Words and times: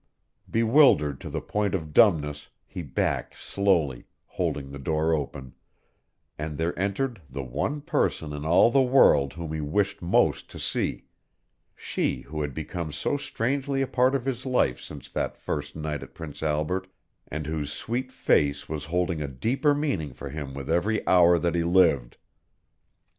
Bewildered 0.49 1.21
to 1.21 1.29
the 1.29 1.41
point 1.41 1.75
of 1.75 1.93
dumbness, 1.93 2.49
he 2.65 2.81
backed 2.81 3.35
slowly, 3.37 4.05
holding 4.25 4.71
the 4.71 4.79
door 4.79 5.13
open, 5.13 5.53
and 6.39 6.57
there 6.57 6.75
entered 6.79 7.21
the 7.29 7.43
one 7.43 7.81
person 7.81 8.33
in 8.33 8.43
all 8.43 8.71
the 8.71 8.81
world 8.81 9.33
whom 9.33 9.53
he 9.53 9.61
wished 9.61 10.01
most 10.01 10.49
to 10.49 10.59
see 10.59 11.05
she 11.75 12.21
who 12.21 12.41
had 12.41 12.51
become 12.55 12.91
so 12.91 13.15
strangely 13.15 13.83
a 13.83 13.87
part 13.87 14.15
of 14.15 14.25
his 14.25 14.43
life 14.43 14.79
since 14.81 15.07
that 15.07 15.37
first 15.37 15.75
night 15.75 16.01
at 16.01 16.15
Prince 16.15 16.41
Albert, 16.41 16.87
and 17.27 17.45
whose 17.45 17.71
sweet 17.71 18.11
face 18.11 18.67
was 18.67 18.85
holding 18.85 19.21
a 19.21 19.27
deeper 19.27 19.75
meaning 19.75 20.13
for 20.13 20.29
him 20.29 20.55
with 20.55 20.67
every 20.67 21.05
hour 21.07 21.37
that 21.37 21.53
he 21.53 21.63
lived. 21.63 22.17